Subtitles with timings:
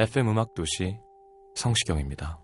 [0.00, 0.96] FM 음악 도시
[1.54, 2.38] 성시경입니다.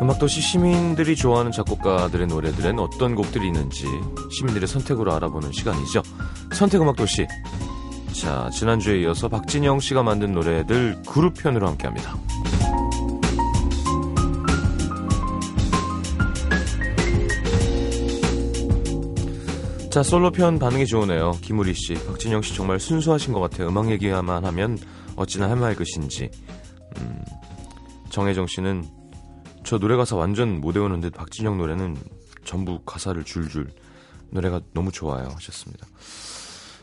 [0.00, 3.84] 음악도시 시민들이 좋아하는 작곡가들의 노래들엔 어떤 곡들이 있는지
[4.30, 6.02] 시민들의 선택으로 알아보는 시간이죠.
[6.52, 7.26] 선택음악도시.
[8.12, 12.14] 자, 지난주에 이어서 박진영 씨가 만든 노래들 그룹편으로 함께 합니다.
[19.90, 21.32] 자, 솔로편 반응이 좋으네요.
[21.42, 23.66] 김우리 씨, 박진영 씨 정말 순수하신 것 같아요.
[23.70, 24.78] 음악 얘기만 하면
[25.16, 26.30] 어찌나 해맑으신지.
[26.98, 27.24] 음,
[28.08, 28.84] 정혜정 씨는
[29.64, 31.96] 저 노래 가사 완전 못 외우는데 박진영 노래는
[32.44, 33.72] 전부 가사를 줄줄
[34.30, 35.88] 노래가 너무 좋아요 하셨습니다.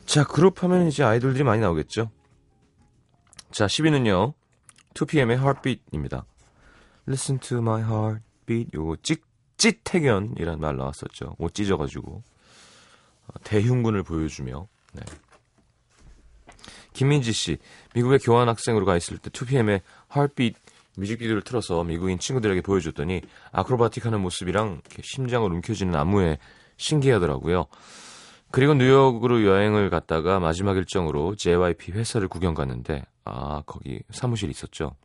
[0.06, 2.12] 자, 그룹 하면 이제 아이돌들이 많이 나오겠죠.
[3.52, 4.34] 자, 10위는요.
[4.96, 6.26] 2PM의 Heartbeat입니다.
[7.08, 8.70] Listen to my heartbeat.
[8.74, 9.16] 요거 찌,
[9.56, 11.38] 찌태견이란 말 나왔었죠.
[11.38, 12.24] 옷 찢어가지고.
[13.44, 14.68] 대흉군을 보여주며.
[14.94, 15.02] 네.
[16.94, 17.58] 김민지 씨,
[17.94, 19.82] 미국에 교환학생으로 가 있을 때 2PM의
[20.16, 20.60] Heartbeat
[20.98, 23.22] 뮤직비디오를 틀어서 미국인 친구들에게 보여줬더니
[23.52, 26.40] 아크로바틱하는 모습이랑 심장을 움켜쥐는 안무에
[26.78, 27.68] 신기하더라고요.
[28.50, 34.96] 그리고 뉴욕으로 여행을 갔다가 마지막 일정으로 JYP 회사를 구경 갔는데 아 거기 사무실이 있었죠.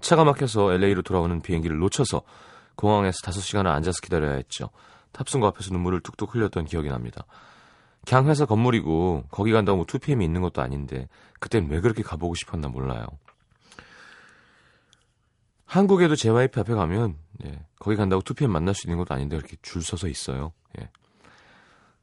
[0.00, 2.22] 차가 막혀서 LA로 돌아오는 비행기를 놓쳐서
[2.76, 4.70] 공항에서 5시간을 앉아서 기다려야 했죠.
[5.14, 7.24] 탑승구 앞에서 눈물을 뚝뚝 흘렸던 기억이 납니다.
[8.06, 11.08] 그냥 회사 건물이고 거기 간다고 2PM이 있는 것도 아닌데
[11.40, 13.06] 그땐 왜 그렇게 가보고 싶었나 몰라요.
[15.64, 19.82] 한국에도 JYP 앞에 가면 예, 거기 간다고 2PM 만날 수 있는 것도 아닌데 이렇게 줄
[19.82, 20.52] 서서 있어요.
[20.78, 20.90] 예.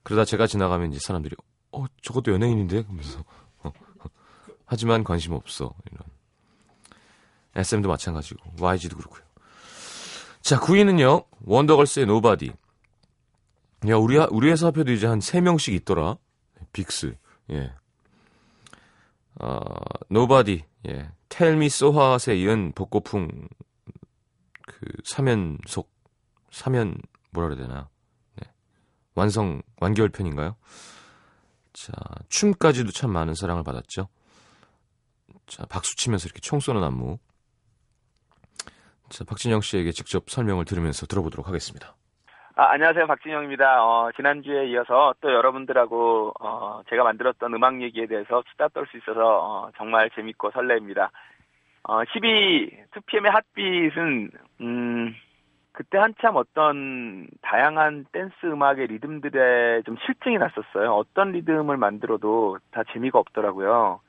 [0.03, 1.35] 그러다 제가 지나가면 이제 사람들이
[1.72, 3.19] 어 저것도 연예인인데 그러면서
[3.59, 4.09] 어, 어.
[4.66, 6.03] 하지만 관심 없어 이런
[7.55, 9.22] SM도 마찬가지고 YG도 그렇고요.
[10.41, 12.53] 자 9위는요 원더걸스의 Nobody.
[13.87, 16.17] 야 우리 우리 회사 앞에도 이제 한 3명씩 있더라.
[16.71, 17.15] 빅스.
[17.51, 17.73] 예.
[19.39, 19.59] 어,
[20.09, 20.63] Nobody.
[20.87, 21.09] 예.
[21.29, 23.47] Tell Me So Hot에 이은 복고풍
[24.67, 25.91] 그 삼연속
[26.51, 26.97] 삼연
[27.31, 27.89] 뭐라 그래야 되나?
[28.35, 28.51] 네.
[29.15, 30.55] 완성 완결편인가요?
[31.73, 31.93] 자,
[32.29, 34.09] 춤까지도 참 많은 사랑을 받았죠.
[35.47, 37.17] 자, 박수 치면서 이렇게 총 쏘는 안무.
[39.09, 41.95] 자, 박진영 씨에게 직접 설명을 들으면서 들어보도록 하겠습니다.
[42.61, 43.07] 아, 안녕하세요.
[43.07, 43.83] 박진영입니다.
[43.83, 49.19] 어, 지난주에 이어서 또 여러분들하고, 어, 제가 만들었던 음악 얘기에 대해서 수다 떨 수 있어서,
[49.41, 51.09] 어, 정말 재밌고 설레입니다.
[51.89, 54.29] 어, 12, 2PM의 핫빛은,
[54.61, 55.16] 음,
[55.72, 60.93] 그때 한참 어떤 다양한 댄스 음악의 리듬들에 좀 실증이 났었어요.
[60.93, 64.01] 어떤 리듬을 만들어도 다 재미가 없더라고요.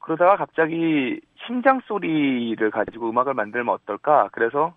[0.00, 4.28] 그러다가 갑자기 심장 소리를 가지고 음악을 만들면 어떨까?
[4.32, 4.74] 그래서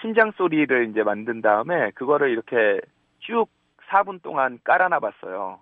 [0.00, 2.80] 심장 소리를 이제 만든 다음에 그거를 이렇게
[3.20, 3.46] 쭉
[3.88, 5.60] 4분 동안 깔아놔 봤어요.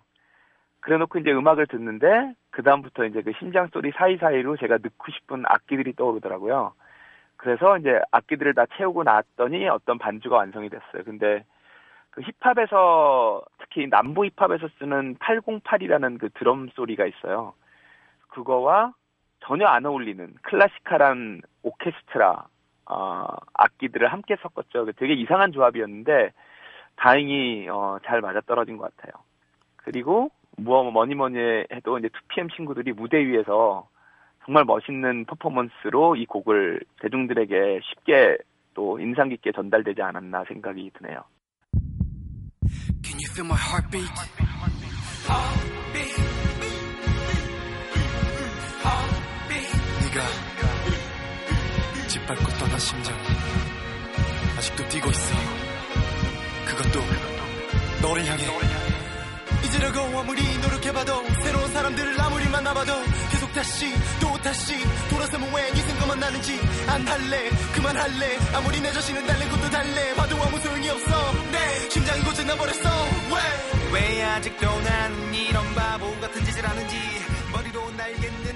[0.81, 5.45] 그래 놓고 이제 음악을 듣는데 그 다음부터 이제 그 심장 소리 사이사이로 제가 넣고 싶은
[5.47, 6.75] 악기들이 떠오르더라고요.
[7.37, 11.05] 그래서 이제 악기들을 다 채우고 나왔더니 어떤 반주가 완성이 됐어요.
[11.05, 11.45] 근데
[12.11, 17.55] 그 힙합에서 특히 남부 힙합에서 쓰는 808이라는 그 드럼 소리가 있어요.
[18.29, 18.93] 그거와
[19.41, 22.47] 전혀 안 어울리는 클래시컬한 오케스트라
[22.87, 24.91] 어, 악기들을 함께 섞었죠.
[24.97, 26.33] 되게 이상한 조합이었는데
[26.97, 29.13] 다행히 어, 잘 맞아떨어진 것 같아요.
[29.77, 31.39] 그리고 뭐 뭐니 뭐니
[31.73, 33.89] 해도 이제 2PM 친구들이 무대 위에서
[34.45, 38.39] 정말 멋있는 퍼포먼스로 이 곡을 대중들에게 쉽게
[38.75, 41.25] 또 인상 깊게 전달되지 않았나 생각이 드네요.
[43.03, 44.09] Can you feel my heartbeat?
[44.09, 44.49] heartbeat.
[45.29, 46.34] heartbeat.
[52.27, 53.15] 밟고 떠난 심장.
[54.57, 55.35] 아직도 뛰고 있어.
[56.67, 57.01] 그것도
[58.03, 58.45] 너를 향해.
[59.65, 62.35] 잊으려고 아무리 노력해봐도 새로운 사람들을 아무
[62.65, 62.93] 나봐도
[63.31, 64.75] 계속 다시 또 다시
[65.11, 67.51] 돌아서면 왜 이승 것만 나는지 안 할래.
[67.75, 68.39] 그만할래.
[68.55, 70.15] 아무리 내 자신은 달래 것도 달래.
[70.15, 71.33] 봐도 아무 소용이 없어.
[71.53, 72.91] 내 심장이 고장나버렸어.
[73.93, 73.93] 왜?
[73.93, 76.97] 왜 아직도 나는 이런 바보 같은 짓을 하는지
[77.53, 78.54] 머리로 날겠는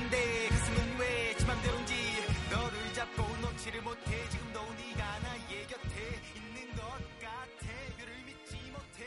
[3.69, 5.99] 놓지를 못해 지금 도 네가 나의 곁에
[6.35, 6.82] 있는 것
[7.20, 7.67] 같아
[7.97, 9.05] 그를 믿지 못해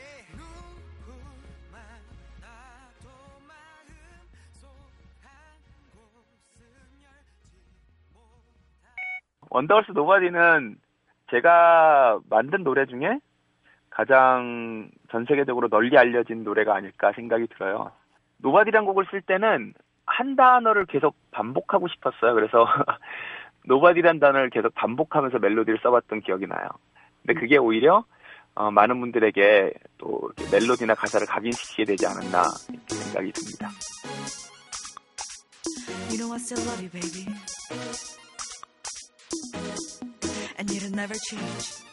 [9.50, 10.76] 원더걸스 Nobody는
[11.30, 13.18] 제가 만든 노래 중에
[13.90, 17.92] 가장 전 세계적으로 널리 알려진 노래가 아닐까 생각이 들어요.
[18.38, 19.74] Nobody란 곡을 쓸 때는
[20.06, 22.34] 한 단어를 계속 반복하고 싶었어요.
[22.34, 22.66] 그래서
[23.64, 26.68] Nobody란 단어를 계속 반복하면서 멜로디를 써봤던 기억이 나요.
[27.24, 28.04] 근데 그게 오히려
[28.54, 33.70] 어, 많은 분들에게 또 멜로디나 가사를 각인시키게 되지 않았나 이렇게 생각이 듭니다.
[36.10, 37.26] You know I still love you, baby.
[40.58, 41.91] And it'll never change.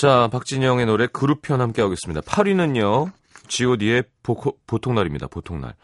[0.00, 2.22] 자, 박진영의 노래 그룹 편 함께 하겠습니다.
[2.22, 3.12] 8위는요,
[3.48, 4.34] god의 보,
[4.66, 5.26] 보통날입니다.
[5.26, 5.74] 보통날.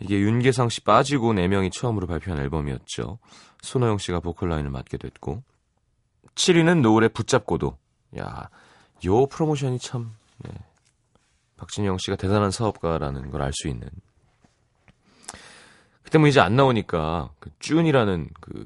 [0.00, 3.18] 이게 윤계상 씨 빠지고 4명이 처음으로 발표한 앨범이었죠.
[3.60, 5.42] 손호영 씨가 보컬 라인을 맡게 됐고.
[6.34, 7.76] 7위는 노을의 붙잡고도.
[8.20, 8.48] 야,
[9.04, 10.50] 요 프로모션이 참, 네.
[11.58, 13.86] 박진영 씨가 대단한 사업가라는 걸 알 수 있는.
[16.02, 18.64] 그때 뭐 이제 안 나오니까, 그 쭌이라는 그,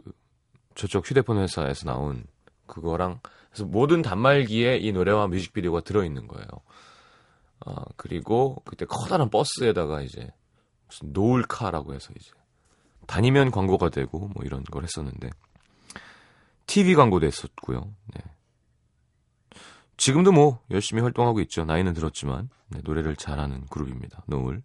[0.76, 2.22] 저쪽 휴대폰 회사에서 나온
[2.68, 3.18] 그거랑
[3.56, 6.46] 그래서 모든 단말기에 이 노래와 뮤직비디오가 들어있는 거예요.
[7.64, 10.30] 아, 그리고 그때 커다란 버스에다가 이제
[10.86, 12.30] 무슨 노을카라고 해서 이제
[13.06, 15.30] 다니면 광고가 되고 뭐 이런 걸 했었는데
[16.66, 17.94] TV 광고도 했었고요.
[18.14, 18.20] 네.
[19.96, 21.64] 지금도 뭐 열심히 활동하고 있죠.
[21.64, 24.22] 나이는 들었지만 네, 노래를 잘하는 그룹입니다.
[24.26, 24.62] 노을.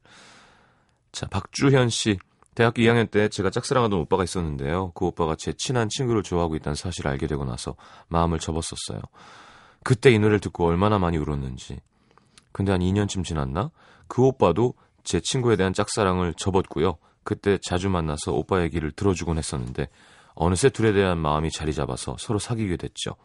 [1.14, 2.20] 자, 박주현 씨.
[2.54, 4.92] 대학교 2학년 때 제가 짝사랑하던 오빠가 있었는데요.
[4.94, 7.76] 그 오빠가 제 친한 친구를 좋아하고 있다는 사실을 알게 되고 나서
[8.10, 9.02] 마음을 접었었어요.
[9.84, 11.80] 그때 이 노래를 듣고 얼마나 많이 울었는지.
[12.52, 13.72] 근데 한 2년쯤 지났나?
[14.08, 16.98] 그 오빠도 제 친구에 대한 짝사랑을 접었고요.
[17.24, 19.88] 그때 자주 만나서 오빠 얘기를 들어주곤 했었는데
[20.34, 23.16] 어느새 둘에 대한 마음이 자리 잡아서 서로 사귀게 됐죠.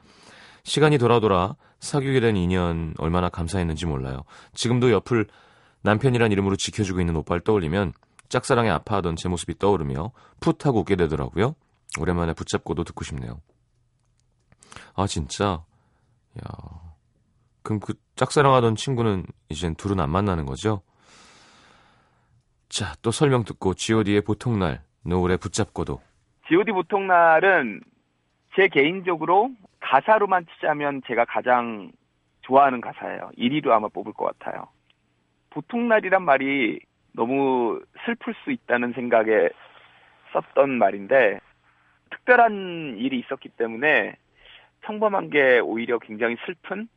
[0.63, 4.25] 시간이 돌아 돌아 사귀게 된 인연 얼마나 감사했는지 몰라요.
[4.55, 5.27] 지금도 옆을
[5.83, 7.93] 남편이란 이름으로 지켜주고 있는 오빠를 떠올리면
[8.29, 11.55] 짝사랑에 아파하던 제 모습이 떠오르며 풋 하고 웃게 되더라고요.
[12.01, 13.41] 오랜만에 붙잡고도 듣고 싶네요.
[14.95, 15.65] 아 진짜?
[16.39, 16.87] 야
[17.63, 20.83] 그럼 그 짝사랑하던 친구는 이젠 둘은 안 만나는 거죠?
[22.69, 26.01] 자, 또 설명 듣고 god의 보통날, 노을에 붙잡고도
[26.49, 27.81] G.O.D 보통날은
[28.55, 31.91] 제 개인적으로 가사로만 치자면 제가 가장
[32.43, 33.31] 좋아하는 가사예요.
[33.37, 34.69] 1위로 아마 뽑을 것 같아요.
[35.51, 36.79] 보통날이란 말이
[37.17, 39.49] 너무 슬플 수 있다는 생각에
[40.33, 41.41] 썼던 말인데
[42.11, 44.17] 특별한 일이 있었기 때문에
[44.83, 46.89] 평범한 게 오히려 굉장히 슬픈?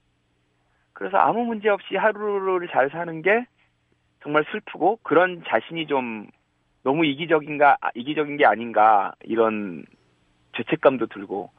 [0.93, 3.45] 그래서 아무 문제 없이 하루를 잘 사는 게
[4.21, 6.27] 정말 슬프고 그런 자신이 좀
[6.83, 9.85] 너무 이기적인가 아, 이기적인 게 아닌가 이런
[10.57, 11.51] 죄책감도 들고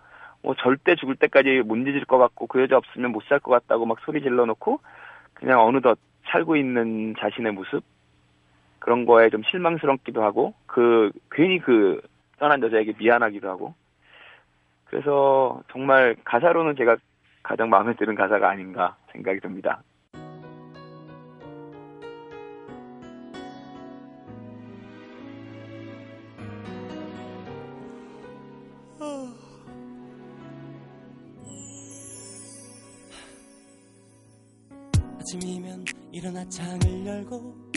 [0.42, 3.86] 뭐 절대 죽을 때까지 못 잊을 것 같고 그 여자 없으면 못 살 것 같다고
[3.86, 4.80] 막 소리 질러 놓고
[5.32, 7.82] 그냥 어느덧 살고 있는 자신의 모습
[8.80, 12.00] 그런 거에 좀 실망스럽기도 하고 그 괜히 그
[12.38, 13.74] 떠난 여자에게 미안하기도 하고
[14.86, 16.96] 그래서 정말 가사로는 제가
[17.42, 19.82] 가장 마음에 드는 가사가 아닌가 생각이 듭니다.
[35.20, 37.70] 아침이면 일어나 창을 열고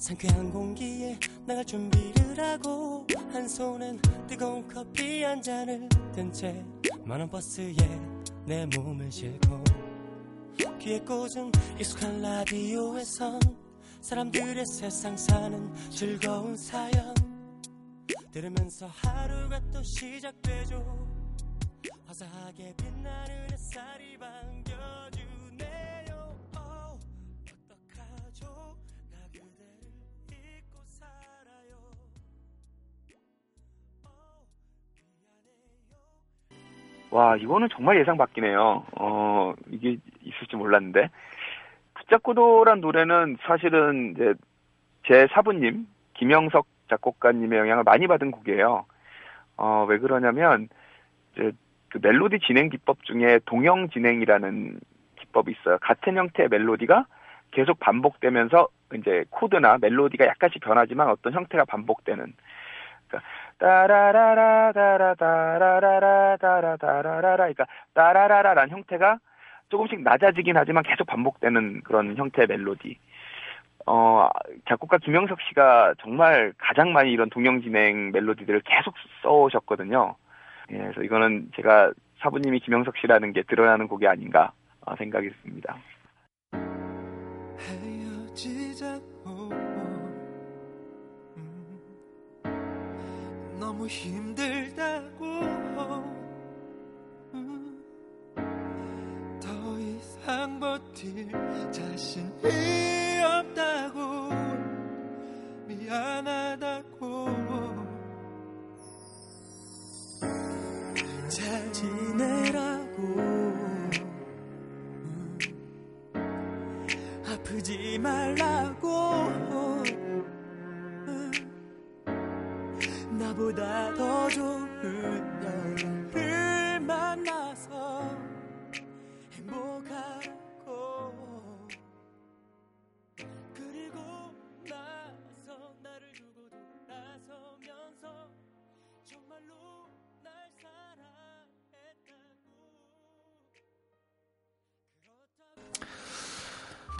[0.00, 6.64] 상쾌한 공기에 나갈 준비를 하고 한 손엔 뜨거운 커피 한 잔을 든 채
[7.04, 7.74] 만원 버스에
[8.46, 9.62] 내 몸을 싣고
[10.78, 13.40] 귀에 꽂은 익숙한 라디오에선
[14.00, 17.14] 사람들의 세상 사는 즐거운 사연
[18.32, 20.82] 들으면서 하루가 또 시작되죠.
[22.06, 24.59] 화사하게 빛나는 햇살이 반
[37.10, 38.84] 와, 이거는 정말 예상 밖이네요.
[38.98, 41.10] 어, 이게 있을지 몰랐는데.
[41.94, 44.34] 붙잡고도란 노래는 사실은 이제
[45.06, 48.84] 제 사부님, 김영석 작곡가님의 영향을 많이 받은 곡이에요.
[49.56, 50.68] 어, 왜 그러냐면,
[51.32, 51.52] 이제
[51.88, 54.80] 그 멜로디 진행 기법 중에 동형 진행이라는
[55.18, 55.78] 기법이 있어요.
[55.80, 57.06] 같은 형태의 멜로디가
[57.50, 62.32] 계속 반복되면서 이제 코드나 멜로디가 약간씩 변하지만 어떤 형태가 반복되는.
[63.08, 63.28] 그러니까
[63.60, 69.18] 따라라라 따라따라라라 따라따라라라 그러니까 따라라라라는 형태가
[69.68, 72.98] 조금씩 낮아지긴 하지만 계속 반복되는 그런 형태의 멜로디.
[73.86, 74.28] 어,
[74.68, 80.16] 작곡가 김영석 씨가 정말 가장 많이 이런 동영 진행 멜로디들을 계속 써오셨거든요.
[80.72, 84.52] 예, 그래서 이거는 제가 사부님이 김영석 씨라는 게 드러나는 곡이 아닌가
[84.84, 85.76] 어, 생각이 듭니다.
[87.58, 89.69] 헤어지자고
[93.60, 95.24] 너무 힘들다고.
[97.34, 97.84] 음,
[99.38, 101.30] 더 이상 버틸
[101.70, 102.99] 자신이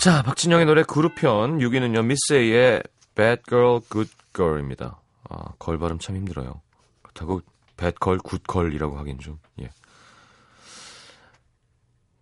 [0.01, 2.83] 자, 박진영의 노래 그룹편 6위는요, 미스에이의
[3.15, 4.99] Bad Girl, Good Girl입니다.
[5.29, 6.63] 아, 걸 발음 참 힘들어요.
[7.03, 7.43] 그렇다고
[7.77, 9.69] Bad Girl, Good Girl이라고 하긴 좀, 예.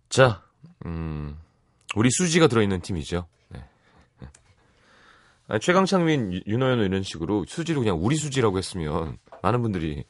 [0.09, 0.43] 자,
[0.85, 1.37] 음,
[1.95, 3.27] 우리 수지가 들어있는 팀이죠.
[3.47, 3.63] 네.
[5.47, 10.03] 아니, 최강창민, 유- 윤호연 이런 식으로 수지를 그냥 우리 수지라고 했으면 많은 분들이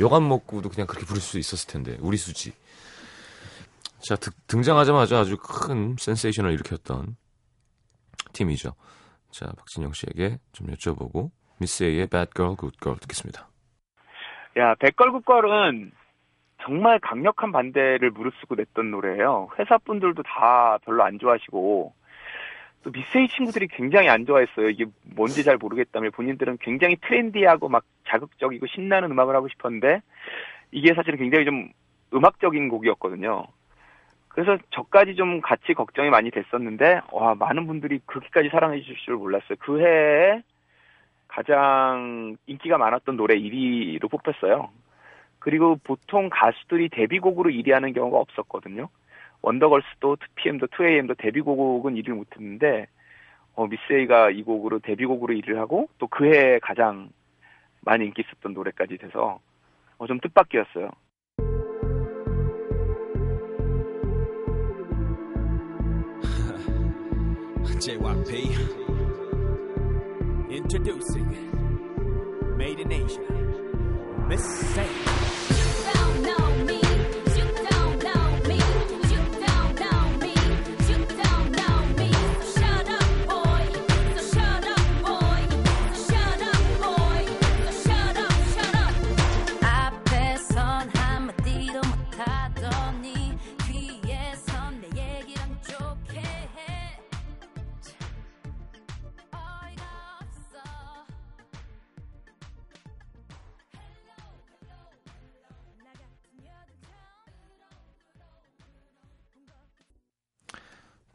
[0.00, 2.52] 여간 먹고도 그냥 그렇게 부를 수 있었을 텐데, 우리 수지.
[4.02, 7.16] 자, 드- 등장하자마자 아주 큰 센세이션을 일으켰던
[8.32, 8.72] 팀이죠.
[9.30, 11.30] 자, 박진영 씨에게 좀 여쭤보고
[11.60, 13.48] 미스 A의 Bad Girl, Good Girl 듣겠습니다.
[14.58, 15.92] 야, 백걸굿걸은
[16.64, 19.48] 정말 강력한 반대를 무릅쓰고 냈던 노래예요.
[19.58, 21.94] 회사 분들도 다 별로 안 좋아하시고
[22.84, 24.68] 또 미세이 친구들이 굉장히 안 좋아했어요.
[24.68, 30.02] 이게 뭔지 잘 모르겠다며 본인들은 굉장히 트렌디하고 막 자극적이고 신나는 음악을 하고 싶었는데
[30.72, 31.70] 이게 사실은 굉장히 좀
[32.12, 33.44] 음악적인 곡이었거든요.
[34.32, 39.56] 그래서 저까지 좀 같이 걱정이 많이 됐었는데 와 많은 분들이 그렇게까지 사랑해 주실 줄 몰랐어요.
[39.58, 40.42] 그 해에
[41.28, 44.70] 가장 인기가 많았던 노래 1위로 뽑혔어요.
[45.38, 48.88] 그리고 보통 가수들이 데뷔곡으로 1위 하는 경우가 없었거든요.
[49.42, 52.86] 원더걸스도 2PM도 2AM도 데뷔곡은 1위를 못했는데
[53.54, 57.10] 어, 미스에이가 이 곡으로 데뷔곡으로 1위를 하고 또 그 해에 가장
[57.82, 59.40] 많이 인기 있었던 노래까지 돼서
[59.98, 60.90] 어, 좀 뜻밖이었어요.
[67.82, 68.30] JYP
[70.52, 71.26] Introducing
[72.56, 73.20] Made in Asia
[74.28, 75.11] Miss Say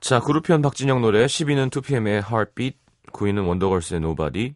[0.07, 2.77] 자, 그룹편 박진영 노래 10위는 2PM의 Heartbeat,
[3.11, 4.55] 9위는 원더걸스의 Nobody,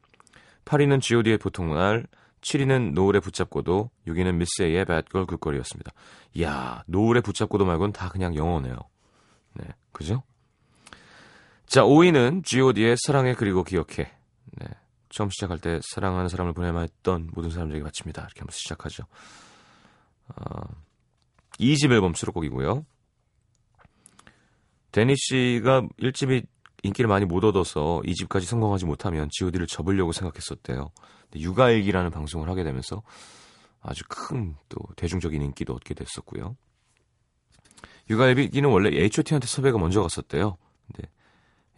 [0.64, 2.08] 8위는 G.O.D의 보통날,
[2.40, 5.92] 7위는 노을에 붙잡고도, 6위는 미스 A의 Bad Girl Good Girl이었습니다.
[6.36, 8.78] 이야, 노을에 붙잡고도 말고는 다 그냥 영어네요.
[9.56, 10.24] 네, 그죠?
[11.66, 14.10] 자, 5위는 G.O.D의 사랑해 그리고 기억해.
[14.54, 14.68] 네,
[15.10, 18.22] 처음 시작할 때 사랑하는 사람을 보내만 했던 모든 사람들에게 바칩니다.
[18.22, 19.04] 이렇게 하면서 시작하죠.
[20.30, 20.62] 어,
[21.60, 22.86] 2집 앨범 수록곡이고요.
[24.92, 26.46] 데니 씨가 1집이
[26.84, 30.92] 인기를 많이 못 얻어서 이 집까지 성공하지 못하면 G.O.D를 접으려고 생각했었대요.
[31.30, 33.04] 근데 육아일기라는 방송을 하게 되면서
[33.82, 36.56] 아주 큰 또 대중적인 인기도 얻게 됐었고요.
[38.10, 40.58] 육아일기는 원래 H.O.T한테 섭외가 먼저 갔었대요.
[40.88, 41.10] 근데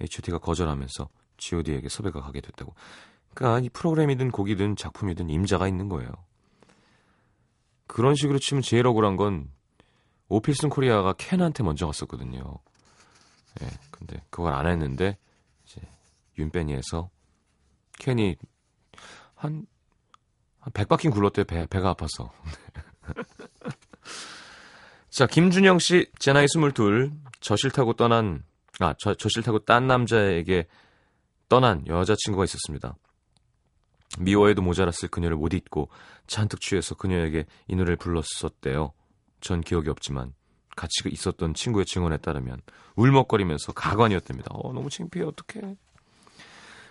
[0.02, 2.74] H.O.T가 거절하면서 G.O.D에게 섭외가 가게 됐다고.
[3.34, 6.12] 그러니까 이 프로그램이든 곡이든 작품이든 임자가 있는 거예요.
[7.88, 9.52] 그런 식으로 치면 제일 억울한 건
[10.30, 12.60] 오필슨 코리아가 켄한테 먼저 갔었거든요.
[13.62, 15.18] 예, 근데 그걸 안 했는데
[15.66, 15.82] 이제
[16.38, 17.10] 윤빼니에서
[18.00, 18.36] 켄이
[19.36, 19.66] 한,
[20.60, 21.46] 한 100바퀴 굴렀대요.
[21.46, 22.32] 배, 배가 아파서.
[25.10, 28.44] 자, 김준영 씨, 제 나이 22, 저 싫다고 떠난,
[28.80, 30.68] 아, 저, 저 싫다고 딴 남자에게
[31.50, 32.96] 떠난 여자친구가 있었습니다.
[34.20, 35.90] 미워해도 모자랐을 그녀를 못 잊고
[36.26, 38.94] 잔뜩 취해서 그녀에게 이 노래를 불렀었대요.
[39.42, 40.34] 전 기억이 없지만
[40.76, 42.62] 같이 있었던 친구의 증언에 따르면
[42.96, 44.50] 울먹거리면서 가관이었답니다.
[44.54, 45.76] 어, 너무 창피해, 어떡해.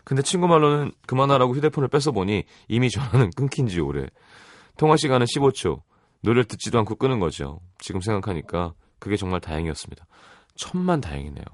[0.04, 4.06] 근데 친구 말로는 그만하라고 휴대폰을 뺏어보니 이미 전화는 끊긴 지 오래.
[4.76, 5.82] 통화 시간은 15초.
[6.22, 7.60] 노래를 듣지도 않고 끄는 거죠.
[7.78, 10.06] 지금 생각하니까 그게 정말 다행이었습니다.
[10.54, 11.44] 천만 다행이네요.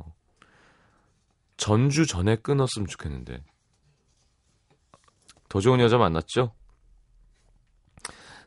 [1.57, 3.43] 전주 전에 끊었으면 좋겠는데.
[5.49, 6.53] 더 좋은 여자 만났죠?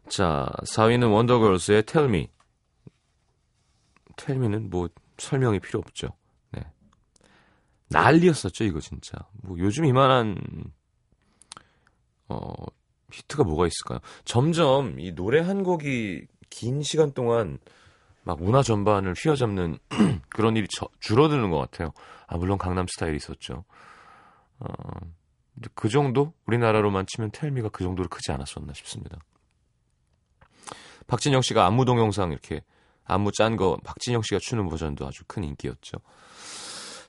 [0.08, 2.30] 자, 4위는 원더걸스의 Tell Me.
[4.30, 6.10] Me는 뭐 설명이 필요 없죠.
[6.52, 6.62] 네.
[7.90, 9.18] 난리였었죠, 이거 진짜.
[9.44, 10.38] 뭐 요즘 이만한
[12.30, 12.54] 어
[13.12, 14.00] 히트가 뭐가 있을까요?
[14.24, 17.60] 점점 이 노래 한 곡이 긴 시간 동안
[18.24, 19.78] 막 문화 전반을 휘어잡는
[20.30, 21.92] 그런 일이 저- 줄어드는 것 같아요.
[22.28, 23.66] 아, 물론 강남 스타일이 있었죠.
[24.60, 24.68] 어,
[25.74, 26.34] 그 정도?
[26.46, 29.18] 우리나라로만 치면 텔미가 그 정도로 크지 않았었나 싶습니다.
[31.08, 32.64] 박진영 씨가 안무 동영상 이렇게
[33.06, 35.98] 안무 짠 거 박진영 씨가 추는 버전도 아주 큰 인기였죠.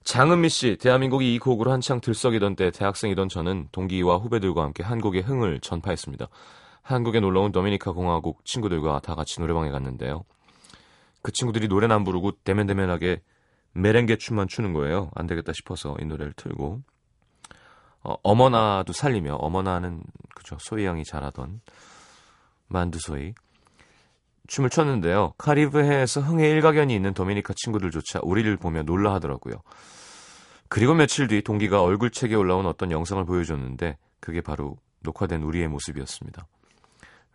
[0.04, 5.60] 장은미 씨, 대한민국이 이 곡으로 한창 들썩이던 때 대학생이던 저는 동기와 후배들과 함께 한국의 흥을
[5.60, 6.26] 전파했습니다.
[6.82, 10.24] 한국에 놀러온 도미니카 공화국 친구들과 다 같이 노래방에 갔는데요.
[11.22, 13.22] 그 친구들이 노래는 안 부르고 대면대면하게
[13.74, 15.10] 메렝게 춤만 추는 거예요.
[15.14, 16.82] 안 되겠다 싶어서 이 노래를 틀고
[18.04, 20.02] 어, 어머나도 살리며 어머나는
[20.34, 21.60] 그죠 소희 양이 잘하던
[22.66, 23.34] 만두 소희
[24.52, 25.32] 춤을 췄는데요.
[25.38, 29.54] 카리브해에서 흥의 일가견이 있는 도미니카 친구들조차 우리를 보며 놀라 하더라고요.
[30.68, 36.46] 그리고 며칠 뒤 동기가 얼굴책에 올라온 어떤 영상을 보여줬는데 그게 바로 녹화된 우리의 모습이었습니다.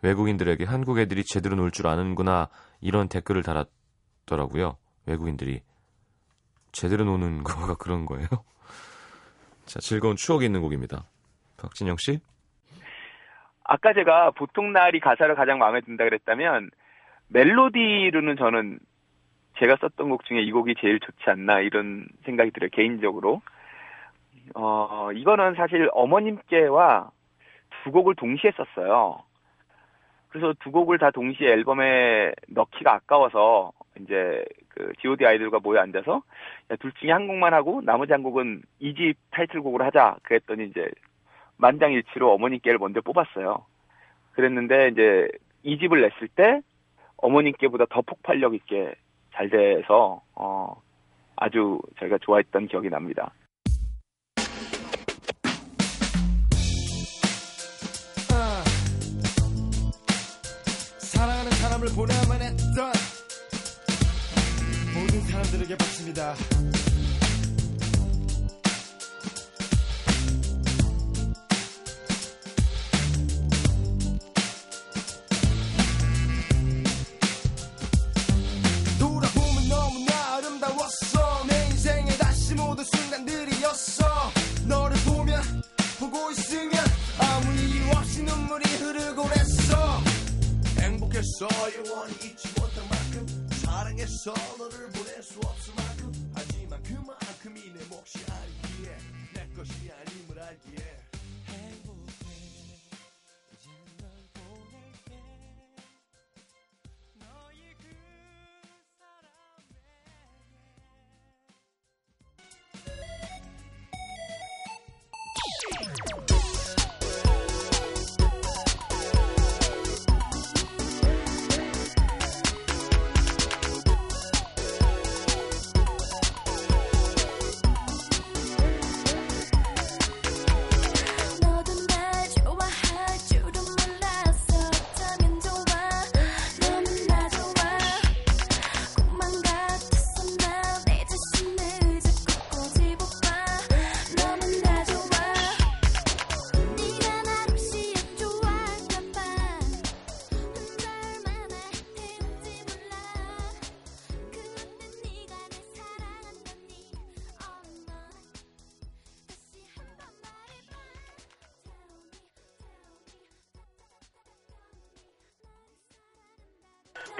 [0.02, 2.50] 외국인들에게 한국 애들이 제대로 놀 줄 아는구나
[2.80, 4.76] 이런 댓글을 달았더라고요.
[5.06, 5.62] 외국인들이
[6.70, 8.28] 제대로 노는 거가 그런 거예요.
[9.66, 11.04] 자, 즐거운 추억이 있는 곡입니다.
[11.56, 12.20] 박진영 씨?
[13.64, 16.70] 아까 제가 보통 날이 가사를 가장 마음에 든다 그랬다면
[17.28, 18.78] 멜로디로는 저는
[19.58, 23.42] 제가 썼던 곡 중에 이 곡이 제일 좋지 않나 이런 생각이 들어요 개인적으로
[24.54, 27.10] 어 이거는 사실 어머님께와
[27.82, 29.22] 두 곡을 동시에 썼어요
[30.28, 36.22] 그래서 두 곡을 다 동시에 앨범에 넣기가 아까워서 이제 그 G.O.D 아이들과 모여 앉아서
[36.70, 40.88] 야, 둘 중에 한 곡만 하고 나머지 한 곡은 이 집 타이틀곡으로 하자 그랬더니 이제
[41.56, 43.64] 만장일치로 어머님께를 먼저 뽑았어요.
[44.32, 45.28] 그랬는데 이제
[45.64, 46.60] 이 집을 냈을 때
[47.18, 48.94] 어머님께보다 더 폭발력 있게
[49.34, 50.80] 잘 돼서 어
[51.36, 53.32] 아주 저희가 좋아했던 기억이 납니다.
[58.32, 58.64] 아.
[60.98, 62.92] 사랑하는 사람을 보내야만 했던
[64.94, 66.34] 모든 사람들에게 바칩니다.
[82.78, 84.04] 모든 순간들이었어.
[84.66, 85.42] 너를 보면
[85.98, 86.72] 보고 있으면
[87.18, 90.00] 아무 이유 없이 눈물이 흐르고 그랬어.
[90.78, 91.48] 행복했어.
[91.84, 94.32] 영원히 잊지 못할 만큼 사랑했어.
[94.58, 95.87] 너를 보낼 수 없을 만큼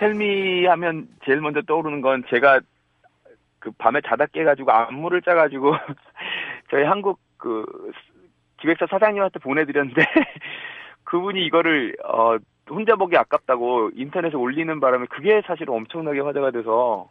[0.09, 2.61] 텔미 하면 제일 먼저 떠오르는 건 제가
[3.59, 5.73] 그 밤에 자다 깨가지고 안무를 짜가지고
[6.71, 7.65] 저희 한국 그
[8.61, 10.03] 기획사 사장님한테 보내드렸는데
[11.05, 12.37] 그분이 이거를 어
[12.69, 17.11] 혼자 보기 아깝다고 인터넷에 올리는 바람에 그게 사실 엄청나게 화제가 돼서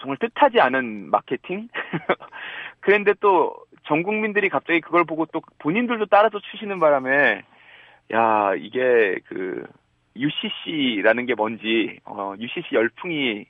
[0.00, 1.68] 정말 뜻하지 않은 마케팅?
[2.80, 7.42] 그런데 또 전 국민들이 갑자기 그걸 보고 또 본인들도 따라서 추시는 바람에
[8.12, 9.66] 야 이게 그
[10.18, 13.46] UCC라는 게 뭔지 어 UCC 열풍이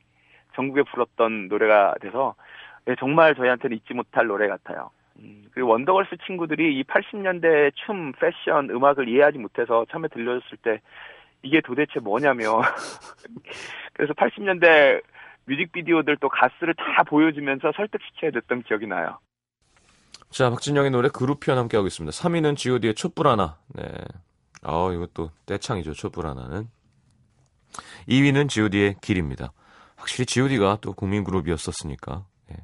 [0.55, 2.35] 전국에 불었던 노래가 돼서
[2.85, 4.91] 네, 정말 저희한테는 잊지 못할 노래 같아요.
[5.19, 10.81] 음, 그리고 원더걸스 친구들이 이 80년대 춤, 패션, 음악을 이해하지 못해서 처음에 들려줬을 때
[11.43, 12.63] 이게 도대체 뭐냐며
[13.93, 15.03] 그래서 80년대
[15.47, 19.19] 뮤직비디오들 또 가수를 다 보여주면서 설득시켜야 됐던 기억이 나요.
[20.31, 22.13] 자, 박진영의 노래 그룹편 함께 하겠습니다.
[22.13, 23.57] 3위는 G.O.D의 촛불 하나.
[23.75, 23.85] 네.
[24.63, 25.95] 아, 이것도 떼창이죠.
[25.95, 26.69] 촛불 하나는.
[28.09, 29.53] 2위는 G.O.D의 길입니다.
[29.97, 32.25] 확실히 G.O.D가 또 국민 그룹이었었으니까.
[32.53, 32.57] 예.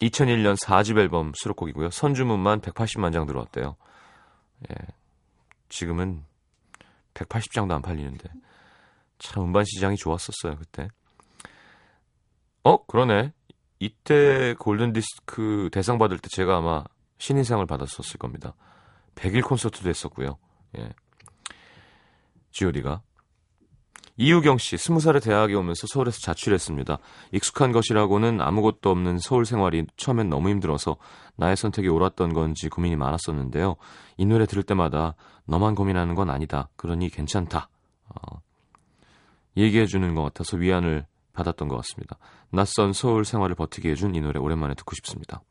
[0.00, 1.90] 2001년 4집 앨범 수록곡이고요.
[1.90, 3.76] 선주문만 180만 장 들어왔대요.
[4.70, 4.74] 예.
[5.68, 6.24] 지금은
[7.14, 8.28] 180장도 안 팔리는데.
[9.18, 10.88] 참 음반 시장이 좋았었어요, 그때.
[12.62, 13.32] 어, 그러네.
[13.80, 16.84] 이때 골든 디스크 대상 받을 때 제가 아마
[17.18, 18.54] 신인상을 받았었을 겁니다.
[19.14, 20.38] 100일 콘서트도 했었고요.
[20.76, 20.90] 예.
[22.50, 23.02] G.O.D가
[24.20, 26.98] 이유경 씨, 스무 살에 대학에 오면서 서울에서 자취했습니다.
[27.30, 30.96] 익숙한 것이라고는 아무것도 없는 서울 생활이 처음엔 너무 힘들어서
[31.36, 33.76] 나의 선택이 옳았던 건지 고민이 많았었는데요.
[34.16, 36.68] 이 노래 들을 때마다 너만 고민하는 건 아니다.
[36.74, 37.68] 그러니 괜찮다.
[38.08, 38.40] 어,
[39.56, 42.18] 얘기해 주는 것 같아서 위안을 받았던 것 같습니다.
[42.50, 45.42] 낯선 서울 생활을 버티게 해준 이 노래 오랜만에 듣고 싶습니다.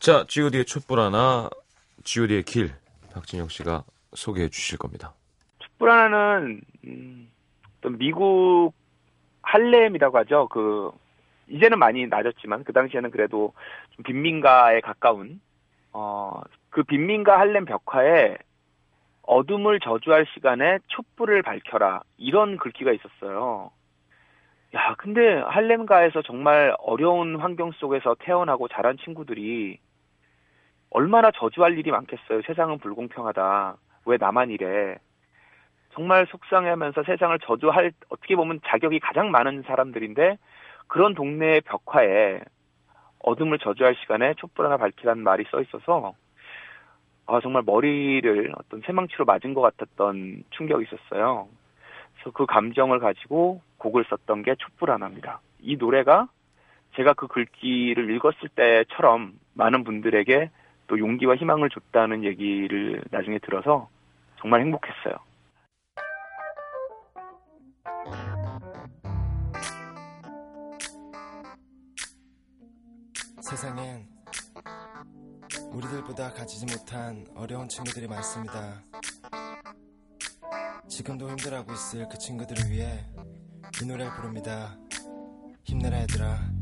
[0.00, 1.48] 자, G.O.D의 촛불 하나,
[2.04, 2.72] G.O.D의 길,
[3.12, 3.84] 박진영 씨가
[4.14, 5.14] 소개해 주실 겁니다.
[5.58, 7.30] 촛불 하나는 음,
[7.80, 8.72] 또 미국
[9.42, 10.48] 할렘이라고 하죠.
[10.48, 10.90] 그
[11.48, 13.52] 이제는 많이 낮았지만 그 당시에는 그래도
[13.90, 15.40] 좀 빈민가에 가까운
[15.92, 18.36] 어 그 빈민가 할렘 벽화에
[19.22, 23.70] 어둠을 저주할 시간에 촛불을 밝혀라 이런 글귀가 있었어요.
[24.74, 29.78] 야, 근데 할렘가에서 정말 어려운 환경 속에서 태어나고 자란 친구들이
[30.90, 32.42] 얼마나 저주할 일이 많겠어요.
[32.46, 33.76] 세상은 불공평하다.
[34.06, 34.96] 왜 나만 이래?
[35.92, 40.38] 정말 속상해하면서 세상을 저주할 어떻게 보면 자격이 가장 많은 사람들인데
[40.86, 42.40] 그런 동네의 벽화에
[43.20, 46.14] 어둠을 저주할 시간에 촛불 하나 밝히라는 말이 써 있어서
[47.26, 51.48] 아 정말 머리를 어떤 새망치로 맞은 것 같았던 충격이 있었어요.
[52.14, 55.40] 그래서 그 감정을 가지고 곡을 썼던 게 촛불 하나입니다.
[55.60, 56.28] 이 노래가
[56.96, 60.50] 제가 그 글귀를 읽었을 때처럼 많은 분들에게
[60.90, 63.88] 또 용기와 희망을 줬다는 얘기를 나중에 들어서
[64.40, 65.14] 정말 행복했어요.
[73.40, 74.08] 세상엔
[75.72, 78.82] 우리들보다 가지지 못한 어려운 친구들이 많습니다.
[80.88, 83.06] 지금도 힘들어하고 있을 그 친구들을 위해
[83.80, 84.76] 이 노래를 부릅니다.
[85.62, 86.59] 힘내라 얘들아.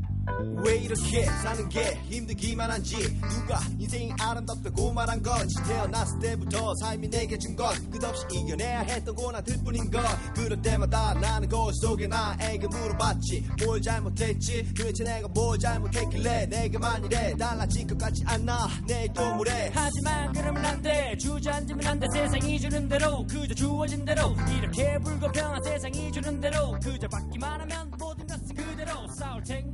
[0.63, 2.95] 왜 이렇게 사는 게 힘들기만 한지?
[3.29, 9.57] 누가 인생이 아름답다고 말한 건지 태어났을 때부터 삶이 내게 준 건 끝없이 이겨내야 했던 고난들
[9.65, 10.01] 뿐인 걸
[10.35, 13.49] 그럴 때마다 나는 거울 속에 나에게 물어봤지.
[13.65, 14.63] 뭘 잘못했지?
[14.73, 17.35] 도대체 내가 뭘 잘못했길래 내게만 이래?
[17.35, 18.67] 달라질 것 같지 않아.
[18.87, 21.17] 내일도 모레 하지만 그러면 안돼.
[21.17, 22.07] 주저앉으면 안돼.
[22.13, 24.35] 세상이 주는 대로 그저 주어진 대로.
[24.57, 29.07] 이렇게 불공평한 세상이 주는 대로 그저 받기만 하면 모든 것은 그대로.
[29.17, 29.68] 싸울 텐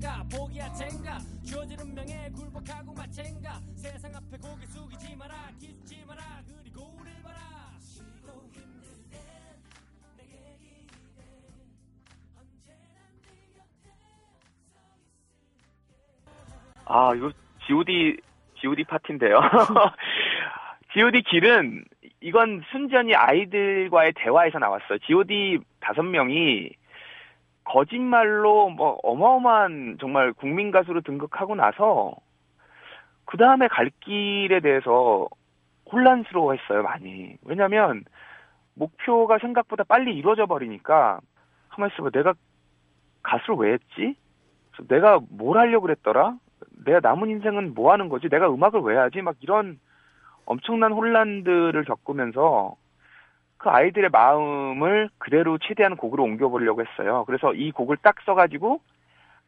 [16.86, 17.32] 아, 이거
[17.66, 18.18] G.O.D,
[18.60, 19.40] G.O.D 파티인데요.
[20.94, 21.86] G.O.D 길은,
[22.22, 25.00] 이건 순전히 아이들과의 대화에서 나왔어요.
[25.00, 26.72] G.O.D 다섯 명이
[27.64, 32.16] 거짓말로 뭐 어마어마한 정말 국민 가수로 등극하고 나서,
[33.26, 35.28] 그 다음에 갈 길에 대해서
[35.92, 37.36] 혼란스러워 했어요, 많이.
[37.44, 38.06] 왜냐면,
[38.76, 41.20] 목표가 생각보다 빨리 이루어져 버리니까,
[41.70, 42.34] 가만히 있어봐, 내가
[43.24, 44.16] 가수를 왜 했지?
[44.88, 46.38] 내가 뭘 하려고 그랬더라?
[46.86, 48.30] 내가 남은 인생은 뭐 하는 거지?
[48.30, 49.22] 내가 음악을 왜 하지?
[49.22, 49.80] 막 이런
[50.46, 52.76] 엄청난 혼란들을 겪으면서
[53.58, 57.24] 그 아이들의 마음을 그대로 최대한 곡으로 옮겨보려고 했어요.
[57.26, 58.82] 그래서 이 곡을 딱 써가지고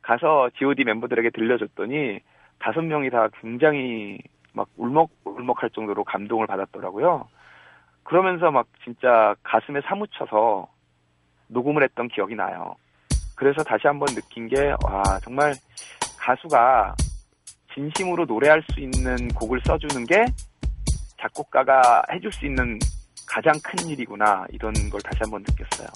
[0.02, 2.20] 가서 G.O.D 멤버들에게 들려줬더니
[2.60, 4.20] 다섯 명이 다 굉장히
[4.54, 7.28] 막 울먹울먹할 정도로 감동을 받았더라고요.
[8.04, 10.68] 그러면서 막 진짜 가슴에 사무쳐서
[11.50, 12.76] 녹음을 했던 기억이 나요.
[13.36, 15.54] 그래서 다시 한번 느낀 게, 와, 정말
[16.20, 16.96] 가수가
[17.78, 20.26] 진심으로 노래할 수 있는 곡을 써주는 게
[21.22, 22.80] 작곡가가 해줄 수 있는
[23.28, 25.88] 가장 큰 일이구나, 이런 걸 다시 한번 느꼈어요.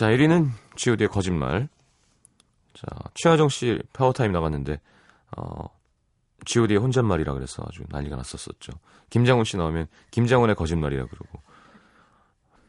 [0.00, 1.68] 자, 1위는 G.O.D의 거짓말.
[2.72, 2.86] 자,
[3.16, 4.80] 최화정 씨 파워타임 나갔는데,
[5.36, 5.66] 어,
[6.46, 8.72] G.O.D의 혼잣말이라 그래서 아주 난리가 났었었죠.
[9.10, 11.42] 김장훈 씨 나오면 김장훈의 거짓말이라 그러고.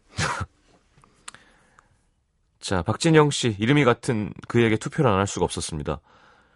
[2.59, 6.01] 자, 박진영 씨 이름이 같은 그에게 투표를 안 할 수가 없었습니다.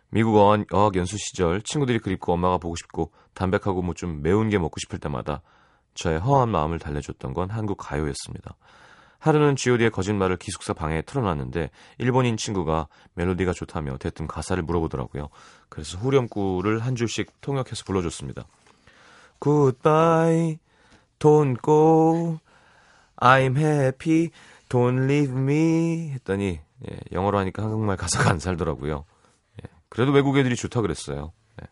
[0.09, 4.57] 미국 어학, 어학 연수 시절 친구들이 그립고 엄마가 보고 싶고 담백하고 뭐 좀 매운 게
[4.57, 5.41] 먹고 싶을 때마다
[5.93, 8.57] 저의 허한 마음을 달래줬던 건 한국 가요였습니다.
[9.25, 15.29] 하루는 G.O.D의 거짓말을 기숙사 방에 틀어놨는데 일본인 친구가 멜로디가 좋다며 대뜸 가사를 물어보더라고요.
[15.67, 18.45] 그래서 후렴구를 한 줄씩 통역해서 불러줬습니다.
[19.39, 20.59] Goodbye,
[21.17, 22.37] don't go,
[23.17, 24.29] I'm happy,
[24.69, 29.05] don't leave me 했더니 예, 영어로 하니까 한국말 가사가 안 살더라고요.
[29.63, 31.33] 예, 그래도 외국 애들이 좋다 그랬어요.
[31.63, 31.67] 예.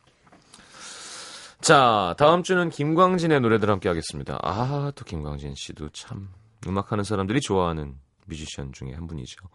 [1.61, 4.39] 자, 다음 주는 김광진의 노래들 함께 하겠습니다.
[4.41, 6.29] 아, 또 김광진 씨도 참
[6.67, 7.95] 음악하는 사람들이 좋아하는
[8.28, 9.47] 뮤지션 중에 한 분이죠.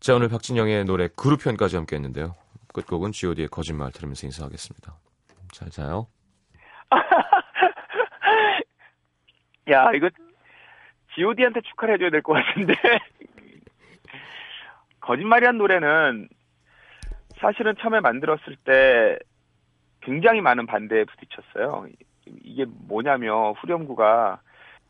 [0.00, 2.34] 자, 오늘 박진영의 노래 그룹편까지 함께 했는데요.
[2.74, 4.94] 끝곡은 G.O.D의 거짓말 들으면서 인사하겠습니다.
[5.52, 6.08] 잘 자요.
[9.70, 10.10] 야, 이거
[11.14, 12.74] G.O.D한테 축하를 해줘야 될 것 같은데.
[15.00, 16.28] 거짓말이란 노래는
[17.40, 19.18] 사실은 처음에 만들었을 때
[20.02, 21.86] 굉장히 많은 반대에 부딪혔어요.
[22.26, 24.40] 이게 뭐냐면 후렴구가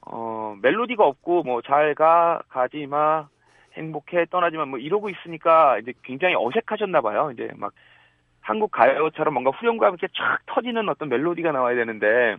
[0.07, 3.29] 어, 멜로디가 없고 뭐 잘 가, 가지 마,
[3.75, 7.31] 행복해, 떠나지 마, 뭐 이러고 있으니까 이제 굉장히 어색하셨나 봐요.
[7.33, 7.73] 이제 막
[8.41, 12.37] 한국 가요처럼 뭔가 후렴구가 이렇게 촥 터지는 어떤 멜로디가 나와야 되는데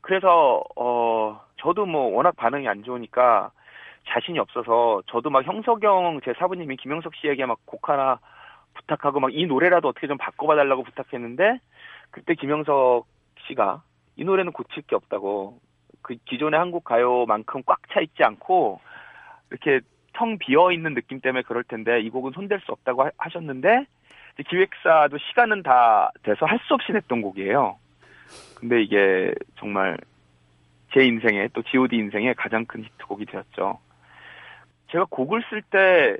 [0.00, 3.50] 그래서 어 저도 뭐 워낙 반응이 안 좋으니까
[4.08, 8.18] 자신이 없어서 저도 막 형석영 제 사부님이 김영석 씨에게 막 곡 하나
[8.74, 11.58] 부탁하고 막 이 노래라도 어떻게 좀 바꿔봐 달라고 부탁했는데
[12.10, 13.06] 그때 김영석
[13.46, 13.82] 씨가
[14.16, 15.60] 이 노래는 고칠 게 없다고
[16.08, 18.80] 그 기존의 한국 가요만큼 꽉 차 있지 않고
[19.50, 19.80] 이렇게
[20.14, 23.84] 텅 비어 있는 느낌 때문에 그럴 텐데 이 곡은 손댈 수 없다고 하- 하셨는데
[24.48, 27.76] 기획사도 시간은 다 돼서 할 수 없이 냈던 곡이에요.
[28.58, 29.98] 근데 이게 정말
[30.94, 33.78] 제 인생에 또 G.O.D 인생의 가장 큰 히트곡이 되었죠.
[34.90, 36.16] 제가 곡을 쓸 때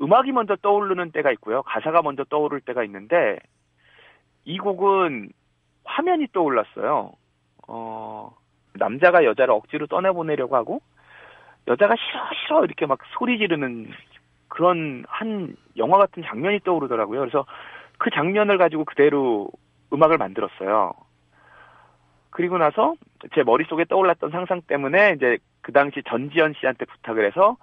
[0.00, 1.62] 음악이 먼저 떠오르는 때가 있고요.
[1.62, 3.38] 가사가 먼저 떠오를 때가 있는데
[4.46, 5.30] 이 곡은
[5.84, 7.12] 화면이 떠올랐어요.
[7.68, 8.34] 어,
[8.78, 10.80] 남자가 여자를 억지로 떠내보내려고 하고
[11.68, 13.90] 여자가 싫어 싫어 이렇게 막 소리 지르는
[14.48, 17.20] 그런 한 영화 같은 장면이 떠오르더라고요.
[17.20, 17.44] 그래서
[17.98, 19.48] 그 장면을 가지고 그대로
[19.92, 20.92] 음악을 만들었어요.
[22.30, 22.94] 그리고 나서
[23.34, 27.56] 제 머릿속에 떠올랐던 상상 때문에 이제 그 당시 전지현 씨한테 부탁을 해서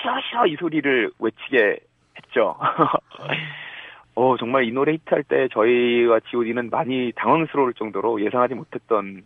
[0.00, 1.78] 싫어 싫어 이 소리를 외치게
[2.18, 2.56] 했죠.
[4.16, 9.24] 어, 정말 이 노래 히트할 때 저희와 G.O.D는 많이 당황스러울 정도로 예상하지 못했던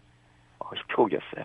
[0.69, 1.45] 어, 히트곡이었어요.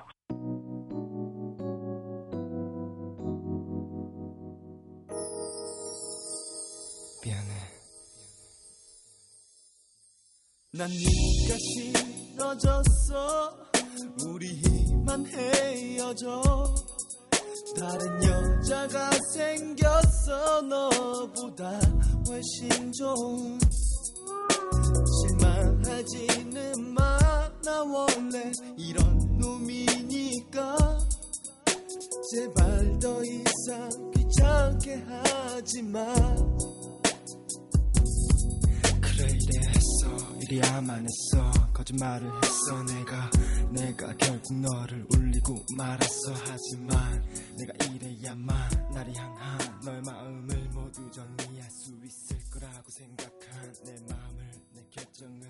[7.23, 7.51] 미안해.
[10.73, 11.57] 난 네가
[12.35, 13.57] 싫어졌어.
[14.27, 16.41] 우리만 헤어져.
[17.79, 20.61] 다른 여자가 생겼어.
[20.63, 21.79] 너보다
[22.27, 23.57] 훨씬 좋은.
[25.21, 27.12] 실망하지는 마
[27.63, 28.51] 나 원래?
[28.77, 30.77] 이런 놈이니까.
[32.31, 36.13] 제발 더 이상 귀찮게 하지마.
[38.99, 40.33] 그래 이래 했어.
[40.41, 41.51] 이리야만 했어.
[41.73, 42.83] 거짓말을 했어.
[42.83, 43.29] 내가
[43.71, 46.33] 내가 결국 너를 울리고 말았어.
[46.45, 47.23] 하지만
[47.57, 54.81] 내가 이래야만 나를 향한 너의 마음을 모두 정리할 수 있을 거라고 생각한 내 마음을 내
[54.91, 55.47] 결정을